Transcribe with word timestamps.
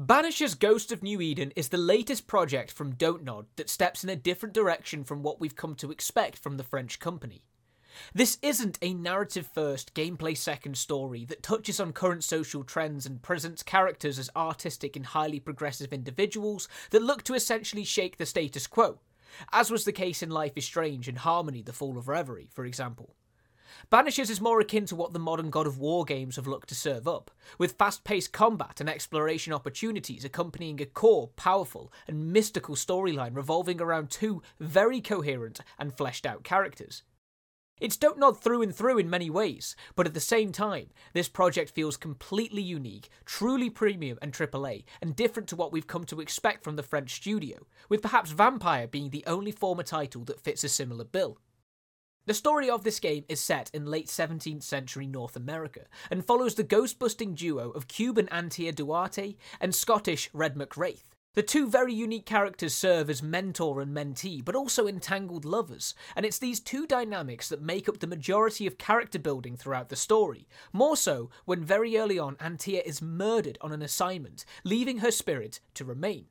Banisher's 0.00 0.54
Ghost 0.54 0.92
of 0.92 1.02
New 1.02 1.20
Eden 1.20 1.52
is 1.56 1.68
the 1.68 1.76
latest 1.76 2.26
project 2.26 2.72
from 2.72 2.94
Dontnod 2.94 3.44
that 3.56 3.68
steps 3.68 4.02
in 4.02 4.08
a 4.08 4.16
different 4.16 4.54
direction 4.54 5.04
from 5.04 5.22
what 5.22 5.38
we've 5.38 5.54
come 5.54 5.74
to 5.74 5.90
expect 5.90 6.38
from 6.38 6.56
the 6.56 6.64
French 6.64 6.98
company. 6.98 7.42
This 8.14 8.38
isn't 8.40 8.78
a 8.80 8.94
narrative 8.94 9.46
first, 9.52 9.92
gameplay 9.92 10.34
second 10.34 10.78
story 10.78 11.26
that 11.26 11.42
touches 11.42 11.78
on 11.78 11.92
current 11.92 12.24
social 12.24 12.64
trends 12.64 13.04
and 13.04 13.20
presents 13.20 13.62
characters 13.62 14.18
as 14.18 14.30
artistic 14.34 14.96
and 14.96 15.04
highly 15.04 15.38
progressive 15.38 15.92
individuals 15.92 16.66
that 16.92 17.02
look 17.02 17.22
to 17.24 17.34
essentially 17.34 17.84
shake 17.84 18.16
the 18.16 18.24
status 18.24 18.66
quo, 18.66 19.00
as 19.52 19.70
was 19.70 19.84
the 19.84 19.92
case 19.92 20.22
in 20.22 20.30
Life 20.30 20.56
is 20.56 20.64
Strange 20.64 21.08
and 21.08 21.18
Harmony 21.18 21.60
The 21.60 21.74
Fall 21.74 21.98
of 21.98 22.08
Reverie, 22.08 22.48
for 22.50 22.64
example. 22.64 23.16
Banishers 23.90 24.30
is 24.30 24.40
more 24.40 24.60
akin 24.60 24.86
to 24.86 24.96
what 24.96 25.12
the 25.12 25.18
modern 25.18 25.50
God 25.50 25.66
of 25.66 25.78
War 25.78 26.04
games 26.04 26.36
have 26.36 26.46
looked 26.46 26.68
to 26.70 26.74
serve 26.74 27.06
up, 27.06 27.30
with 27.58 27.78
fast 27.78 28.04
paced 28.04 28.32
combat 28.32 28.80
and 28.80 28.88
exploration 28.88 29.52
opportunities 29.52 30.24
accompanying 30.24 30.80
a 30.80 30.86
core, 30.86 31.28
powerful, 31.36 31.92
and 32.06 32.32
mystical 32.32 32.74
storyline 32.74 33.36
revolving 33.36 33.80
around 33.80 34.10
two 34.10 34.42
very 34.58 35.00
coherent 35.00 35.60
and 35.78 35.96
fleshed 35.96 36.26
out 36.26 36.44
characters. 36.44 37.02
It's 37.80 37.96
Don't 37.96 38.18
Nod 38.18 38.38
through 38.38 38.60
and 38.60 38.74
through 38.74 38.98
in 38.98 39.08
many 39.08 39.30
ways, 39.30 39.74
but 39.96 40.06
at 40.06 40.12
the 40.12 40.20
same 40.20 40.52
time, 40.52 40.88
this 41.14 41.30
project 41.30 41.70
feels 41.70 41.96
completely 41.96 42.60
unique, 42.60 43.08
truly 43.24 43.70
premium 43.70 44.18
and 44.20 44.34
AAA, 44.34 44.84
and 45.00 45.16
different 45.16 45.48
to 45.48 45.56
what 45.56 45.72
we've 45.72 45.86
come 45.86 46.04
to 46.04 46.20
expect 46.20 46.62
from 46.62 46.76
the 46.76 46.82
French 46.82 47.14
studio, 47.14 47.66
with 47.88 48.02
perhaps 48.02 48.34
Vampyr 48.34 48.90
being 48.90 49.08
the 49.08 49.24
only 49.26 49.50
former 49.50 49.82
title 49.82 50.24
that 50.24 50.42
fits 50.42 50.62
a 50.62 50.68
similar 50.68 51.04
bill. 51.04 51.38
The 52.30 52.34
story 52.34 52.70
of 52.70 52.84
this 52.84 53.00
game 53.00 53.24
is 53.28 53.40
set 53.40 53.72
in 53.74 53.86
late 53.86 54.06
17th 54.06 54.62
century 54.62 55.04
North 55.08 55.34
America 55.34 55.86
and 56.12 56.24
follows 56.24 56.54
the 56.54 56.62
ghost 56.62 56.96
busting 57.00 57.34
duo 57.34 57.70
of 57.70 57.88
Cuban 57.88 58.28
Antea 58.28 58.72
Duarte 58.72 59.34
and 59.60 59.74
Scottish 59.74 60.30
Red 60.32 60.56
mac 60.56 60.76
Raith. 60.76 61.16
The 61.34 61.42
two 61.42 61.68
very 61.68 61.92
unique 61.92 62.26
characters 62.26 62.72
serve 62.72 63.10
as 63.10 63.20
mentor 63.20 63.80
and 63.80 63.92
mentee, 63.92 64.44
but 64.44 64.54
also 64.54 64.86
entangled 64.86 65.44
lovers, 65.44 65.92
and 66.14 66.24
it's 66.24 66.38
these 66.38 66.60
two 66.60 66.86
dynamics 66.86 67.48
that 67.48 67.62
make 67.62 67.88
up 67.88 67.98
the 67.98 68.06
majority 68.06 68.64
of 68.64 68.78
character 68.78 69.18
building 69.18 69.56
throughout 69.56 69.88
the 69.88 69.96
story. 69.96 70.46
More 70.72 70.96
so 70.96 71.30
when 71.46 71.64
very 71.64 71.96
early 71.96 72.20
on 72.20 72.36
Antea 72.36 72.84
is 72.84 73.02
murdered 73.02 73.58
on 73.60 73.72
an 73.72 73.82
assignment, 73.82 74.44
leaving 74.62 74.98
her 74.98 75.10
spirit 75.10 75.58
to 75.74 75.84
remain. 75.84 76.26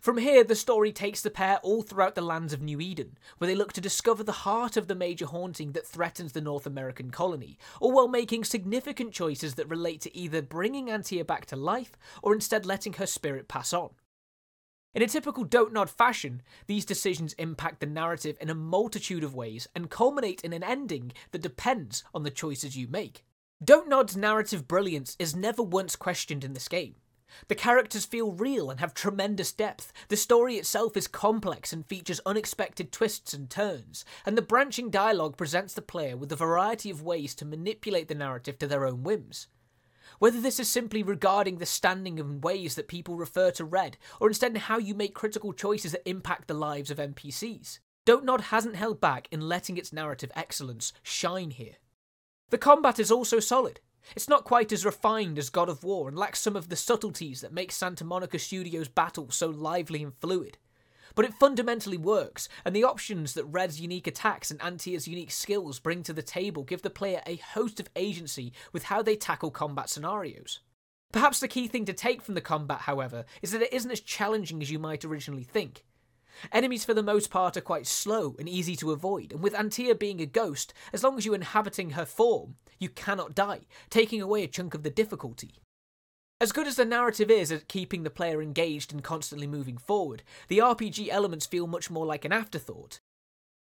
From 0.00 0.18
here, 0.18 0.44
the 0.44 0.54
story 0.54 0.92
takes 0.92 1.20
the 1.20 1.30
pair 1.30 1.58
all 1.62 1.82
throughout 1.82 2.14
the 2.14 2.20
lands 2.20 2.52
of 2.52 2.62
New 2.62 2.80
Eden, 2.80 3.18
where 3.38 3.48
they 3.48 3.56
look 3.56 3.72
to 3.72 3.80
discover 3.80 4.22
the 4.22 4.32
heart 4.32 4.76
of 4.76 4.86
the 4.86 4.94
major 4.94 5.26
haunting 5.26 5.72
that 5.72 5.86
threatens 5.86 6.32
the 6.32 6.40
North 6.40 6.66
American 6.66 7.10
colony, 7.10 7.58
all 7.80 7.92
while 7.92 8.06
making 8.06 8.44
significant 8.44 9.12
choices 9.12 9.54
that 9.54 9.68
relate 9.68 10.00
to 10.02 10.16
either 10.16 10.42
bringing 10.42 10.86
Antea 10.86 11.26
back 11.26 11.46
to 11.46 11.56
life 11.56 11.96
or 12.22 12.34
instead 12.34 12.64
letting 12.64 12.94
her 12.94 13.06
spirit 13.06 13.48
pass 13.48 13.72
on. 13.72 13.90
In 14.94 15.02
a 15.02 15.08
typical 15.08 15.44
Dontnod 15.44 15.90
fashion, 15.90 16.40
these 16.66 16.86
decisions 16.86 17.34
impact 17.34 17.80
the 17.80 17.86
narrative 17.86 18.38
in 18.40 18.48
a 18.48 18.54
multitude 18.54 19.24
of 19.24 19.34
ways 19.34 19.68
and 19.74 19.90
culminate 19.90 20.40
in 20.42 20.52
an 20.52 20.62
ending 20.62 21.12
that 21.32 21.42
depends 21.42 22.02
on 22.14 22.22
the 22.22 22.30
choices 22.30 22.78
you 22.78 22.88
make. 22.88 23.24
Dontnod's 23.62 24.16
narrative 24.16 24.68
brilliance 24.68 25.16
is 25.18 25.36
never 25.36 25.62
once 25.62 25.96
questioned 25.96 26.44
in 26.44 26.52
this 26.52 26.68
game. 26.68 26.94
The 27.48 27.54
characters 27.54 28.04
feel 28.04 28.32
real 28.32 28.70
and 28.70 28.80
have 28.80 28.94
tremendous 28.94 29.52
depth. 29.52 29.92
The 30.08 30.16
story 30.16 30.56
itself 30.56 30.96
is 30.96 31.06
complex 31.08 31.72
and 31.72 31.86
features 31.86 32.20
unexpected 32.26 32.92
twists 32.92 33.34
and 33.34 33.48
turns, 33.48 34.04
and 34.24 34.36
the 34.36 34.42
branching 34.42 34.90
dialogue 34.90 35.36
presents 35.36 35.74
the 35.74 35.82
player 35.82 36.16
with 36.16 36.32
a 36.32 36.36
variety 36.36 36.90
of 36.90 37.02
ways 37.02 37.34
to 37.36 37.44
manipulate 37.44 38.08
the 38.08 38.14
narrative 38.14 38.58
to 38.58 38.66
their 38.66 38.86
own 38.86 39.02
whims. 39.02 39.48
Whether 40.18 40.40
this 40.40 40.58
is 40.58 40.68
simply 40.68 41.02
regarding 41.02 41.58
the 41.58 41.66
standing 41.66 42.18
and 42.18 42.42
ways 42.42 42.74
that 42.74 42.88
people 42.88 43.16
refer 43.16 43.50
to 43.52 43.64
Red, 43.64 43.98
or 44.20 44.28
instead 44.28 44.56
how 44.56 44.78
you 44.78 44.94
make 44.94 45.14
critical 45.14 45.52
choices 45.52 45.92
that 45.92 46.08
impact 46.08 46.48
the 46.48 46.54
lives 46.54 46.90
of 46.90 46.98
NPCs. 46.98 47.80
Dontnod 48.06 48.40
hasn't 48.40 48.76
held 48.76 49.00
back 49.00 49.28
in 49.30 49.48
letting 49.48 49.76
its 49.76 49.92
narrative 49.92 50.30
excellence 50.34 50.92
shine 51.02 51.50
here. 51.50 51.76
The 52.50 52.58
combat 52.58 53.00
is 53.00 53.10
also 53.10 53.40
solid. 53.40 53.80
It's 54.14 54.28
not 54.28 54.44
quite 54.44 54.72
as 54.72 54.84
refined 54.84 55.38
as 55.38 55.50
God 55.50 55.68
of 55.68 55.82
War 55.82 56.08
and 56.08 56.16
lacks 56.16 56.40
some 56.40 56.54
of 56.54 56.68
the 56.68 56.76
subtleties 56.76 57.40
that 57.40 57.52
make 57.52 57.72
Santa 57.72 58.04
Monica 58.04 58.38
Studios' 58.38 58.88
battle 58.88 59.30
so 59.30 59.48
lively 59.48 60.02
and 60.02 60.14
fluid. 60.14 60.58
But 61.14 61.24
it 61.24 61.34
fundamentally 61.34 61.96
works, 61.96 62.48
and 62.64 62.76
the 62.76 62.84
options 62.84 63.32
that 63.34 63.44
Red's 63.44 63.80
unique 63.80 64.06
attacks 64.06 64.50
and 64.50 64.60
Antea's 64.60 65.08
unique 65.08 65.30
skills 65.30 65.80
bring 65.80 66.02
to 66.02 66.12
the 66.12 66.22
table 66.22 66.62
give 66.62 66.82
the 66.82 66.90
player 66.90 67.22
a 67.26 67.36
host 67.36 67.80
of 67.80 67.88
agency 67.96 68.52
with 68.72 68.84
how 68.84 69.02
they 69.02 69.16
tackle 69.16 69.50
combat 69.50 69.88
scenarios. 69.88 70.60
Perhaps 71.12 71.40
the 71.40 71.48
key 71.48 71.68
thing 71.68 71.86
to 71.86 71.94
take 71.94 72.20
from 72.20 72.34
the 72.34 72.42
combat, 72.42 72.82
however, 72.82 73.24
is 73.40 73.52
that 73.52 73.62
it 73.62 73.72
isn't 73.72 73.90
as 73.90 74.00
challenging 74.00 74.60
as 74.60 74.70
you 74.70 74.78
might 74.78 75.04
originally 75.04 75.44
think. 75.44 75.85
Enemies 76.52 76.84
for 76.84 76.94
the 76.94 77.02
most 77.02 77.30
part 77.30 77.56
are 77.56 77.62
quite 77.62 77.86
slow 77.86 78.36
and 78.38 78.48
easy 78.48 78.76
to 78.76 78.92
avoid, 78.92 79.32
and 79.32 79.42
with 79.42 79.54
Antea 79.54 79.98
being 79.98 80.20
a 80.20 80.26
ghost, 80.26 80.72
as 80.92 81.02
long 81.02 81.16
as 81.16 81.24
you're 81.24 81.34
inhabiting 81.34 81.90
her 81.90 82.04
form, 82.04 82.56
you 82.78 82.88
cannot 82.88 83.34
die, 83.34 83.66
taking 83.90 84.20
away 84.20 84.44
a 84.44 84.48
chunk 84.48 84.74
of 84.74 84.82
the 84.82 84.90
difficulty. 84.90 85.60
As 86.38 86.52
good 86.52 86.66
as 86.66 86.76
the 86.76 86.84
narrative 86.84 87.30
is 87.30 87.50
at 87.50 87.68
keeping 87.68 88.02
the 88.02 88.10
player 88.10 88.42
engaged 88.42 88.92
and 88.92 89.02
constantly 89.02 89.46
moving 89.46 89.78
forward, 89.78 90.22
the 90.48 90.58
RPG 90.58 91.08
elements 91.08 91.46
feel 91.46 91.66
much 91.66 91.90
more 91.90 92.04
like 92.04 92.26
an 92.26 92.32
afterthought. 92.32 93.00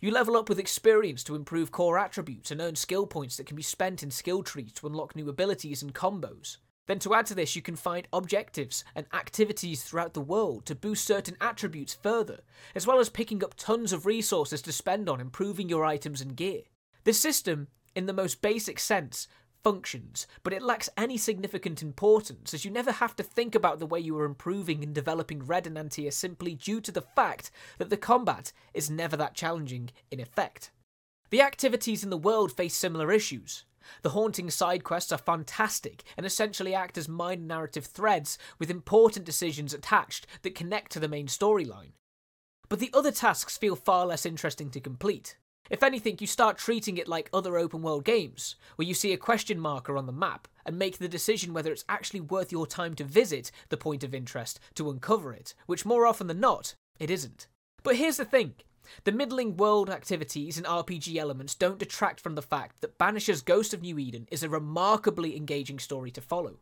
You 0.00 0.10
level 0.10 0.36
up 0.36 0.48
with 0.48 0.58
experience 0.58 1.22
to 1.24 1.34
improve 1.34 1.70
core 1.70 1.98
attributes 1.98 2.50
and 2.50 2.60
earn 2.60 2.76
skill 2.76 3.06
points 3.06 3.36
that 3.36 3.46
can 3.46 3.56
be 3.56 3.62
spent 3.62 4.02
in 4.02 4.10
skill 4.10 4.42
trees 4.42 4.72
to 4.76 4.86
unlock 4.86 5.14
new 5.14 5.28
abilities 5.28 5.82
and 5.82 5.94
combos. 5.94 6.56
Then, 6.86 6.98
to 7.00 7.14
add 7.14 7.26
to 7.26 7.34
this, 7.34 7.56
you 7.56 7.62
can 7.62 7.76
find 7.76 8.06
objectives 8.12 8.84
and 8.94 9.06
activities 9.14 9.82
throughout 9.82 10.12
the 10.12 10.20
world 10.20 10.66
to 10.66 10.74
boost 10.74 11.06
certain 11.06 11.36
attributes 11.40 11.94
further, 11.94 12.40
as 12.74 12.86
well 12.86 12.98
as 12.98 13.08
picking 13.08 13.42
up 13.42 13.54
tons 13.56 13.92
of 13.92 14.04
resources 14.04 14.60
to 14.62 14.72
spend 14.72 15.08
on 15.08 15.20
improving 15.20 15.68
your 15.68 15.84
items 15.84 16.20
and 16.20 16.36
gear. 16.36 16.62
This 17.04 17.20
system, 17.20 17.68
in 17.94 18.06
the 18.06 18.12
most 18.12 18.42
basic 18.42 18.78
sense, 18.78 19.28
functions, 19.62 20.26
but 20.42 20.52
it 20.52 20.62
lacks 20.62 20.90
any 20.96 21.16
significant 21.16 21.82
importance 21.82 22.52
as 22.52 22.66
you 22.66 22.70
never 22.70 22.92
have 22.92 23.16
to 23.16 23.22
think 23.22 23.54
about 23.54 23.78
the 23.78 23.86
way 23.86 23.98
you 23.98 24.16
are 24.18 24.26
improving 24.26 24.84
and 24.84 24.94
developing 24.94 25.42
Red 25.42 25.66
and 25.66 25.76
Antea 25.76 26.12
simply 26.12 26.54
due 26.54 26.82
to 26.82 26.92
the 26.92 27.00
fact 27.00 27.50
that 27.78 27.88
the 27.88 27.96
combat 27.96 28.52
is 28.74 28.90
never 28.90 29.16
that 29.16 29.34
challenging 29.34 29.90
in 30.10 30.20
effect. 30.20 30.70
The 31.30 31.40
activities 31.40 32.04
in 32.04 32.10
the 32.10 32.18
world 32.18 32.52
face 32.52 32.76
similar 32.76 33.10
issues. 33.10 33.64
The 34.02 34.10
haunting 34.10 34.50
side 34.50 34.84
quests 34.84 35.12
are 35.12 35.18
fantastic 35.18 36.02
and 36.16 36.24
essentially 36.24 36.74
act 36.74 36.98
as 36.98 37.08
minor 37.08 37.42
narrative 37.42 37.86
threads 37.86 38.38
with 38.58 38.70
important 38.70 39.24
decisions 39.24 39.74
attached 39.74 40.26
that 40.42 40.54
connect 40.54 40.92
to 40.92 41.00
the 41.00 41.08
main 41.08 41.26
storyline. 41.26 41.92
But 42.68 42.80
the 42.80 42.90
other 42.94 43.12
tasks 43.12 43.58
feel 43.58 43.76
far 43.76 44.06
less 44.06 44.24
interesting 44.26 44.70
to 44.70 44.80
complete. 44.80 45.36
If 45.70 45.82
anything, 45.82 46.18
you 46.20 46.26
start 46.26 46.58
treating 46.58 46.98
it 46.98 47.08
like 47.08 47.30
other 47.32 47.56
open 47.56 47.80
world 47.80 48.04
games, 48.04 48.56
where 48.76 48.86
you 48.86 48.92
see 48.92 49.12
a 49.12 49.16
question 49.16 49.58
marker 49.58 49.96
on 49.96 50.06
the 50.06 50.12
map 50.12 50.46
and 50.66 50.78
make 50.78 50.98
the 50.98 51.08
decision 51.08 51.54
whether 51.54 51.72
it's 51.72 51.86
actually 51.88 52.20
worth 52.20 52.52
your 52.52 52.66
time 52.66 52.94
to 52.94 53.04
visit 53.04 53.50
the 53.70 53.78
point 53.78 54.04
of 54.04 54.14
interest 54.14 54.60
to 54.74 54.90
uncover 54.90 55.32
it, 55.32 55.54
which 55.66 55.86
more 55.86 56.06
often 56.06 56.26
than 56.26 56.40
not, 56.40 56.74
it 56.98 57.10
isn't. 57.10 57.46
But 57.82 57.96
here's 57.96 58.18
the 58.18 58.26
thing 58.26 58.54
the 59.04 59.12
middling 59.12 59.56
world 59.56 59.90
activities 59.90 60.56
and 60.56 60.66
RPG 60.66 61.16
elements 61.16 61.54
don't 61.54 61.78
detract 61.78 62.20
from 62.20 62.34
the 62.34 62.42
fact 62.42 62.80
that 62.80 62.98
Banisher's 62.98 63.42
Ghost 63.42 63.74
of 63.74 63.82
New 63.82 63.98
Eden 63.98 64.26
is 64.30 64.42
a 64.42 64.48
remarkably 64.48 65.36
engaging 65.36 65.78
story 65.78 66.10
to 66.10 66.20
follow. 66.20 66.60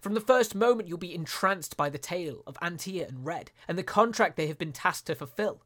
From 0.00 0.14
the 0.14 0.20
first 0.20 0.54
moment, 0.54 0.88
you'll 0.88 0.98
be 0.98 1.14
entranced 1.14 1.76
by 1.76 1.88
the 1.88 1.98
tale 1.98 2.42
of 2.46 2.58
Antea 2.60 3.08
and 3.08 3.24
Red 3.24 3.52
and 3.68 3.78
the 3.78 3.84
contract 3.84 4.36
they 4.36 4.48
have 4.48 4.58
been 4.58 4.72
tasked 4.72 5.06
to 5.06 5.14
fulfill. 5.14 5.62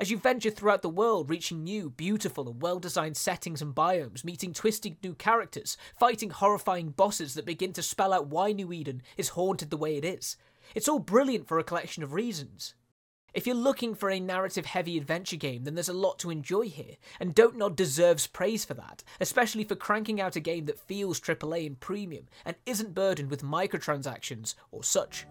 As 0.00 0.10
you 0.10 0.18
venture 0.18 0.50
throughout 0.50 0.82
the 0.82 0.88
world, 0.88 1.30
reaching 1.30 1.62
new, 1.62 1.88
beautiful, 1.88 2.48
and 2.48 2.60
well 2.60 2.80
designed 2.80 3.16
settings 3.16 3.62
and 3.62 3.74
biomes, 3.74 4.24
meeting 4.24 4.52
twisted 4.52 4.96
new 5.02 5.14
characters, 5.14 5.76
fighting 5.98 6.30
horrifying 6.30 6.90
bosses 6.90 7.34
that 7.34 7.46
begin 7.46 7.72
to 7.74 7.82
spell 7.82 8.12
out 8.12 8.26
why 8.26 8.50
New 8.50 8.72
Eden 8.72 9.02
is 9.16 9.30
haunted 9.30 9.70
the 9.70 9.76
way 9.76 9.96
it 9.96 10.04
is. 10.04 10.36
It's 10.74 10.88
all 10.88 10.98
brilliant 10.98 11.46
for 11.46 11.60
a 11.60 11.64
collection 11.64 12.02
of 12.02 12.12
reasons. 12.12 12.74
If 13.34 13.48
you're 13.48 13.56
looking 13.56 13.96
for 13.96 14.10
a 14.10 14.20
narrative 14.20 14.64
heavy 14.64 14.96
adventure 14.96 15.34
game, 15.34 15.64
then 15.64 15.74
there's 15.74 15.88
a 15.88 15.92
lot 15.92 16.20
to 16.20 16.30
enjoy 16.30 16.68
here, 16.68 16.94
and 17.18 17.34
Dontnod 17.34 17.74
deserves 17.74 18.28
praise 18.28 18.64
for 18.64 18.74
that, 18.74 19.02
especially 19.20 19.64
for 19.64 19.74
cranking 19.74 20.20
out 20.20 20.36
a 20.36 20.40
game 20.40 20.66
that 20.66 20.78
feels 20.78 21.20
AAA 21.20 21.66
and 21.66 21.80
premium 21.80 22.26
and 22.44 22.54
isn't 22.64 22.94
burdened 22.94 23.30
with 23.30 23.42
microtransactions 23.42 24.54
or 24.70 24.84
such. 24.84 25.26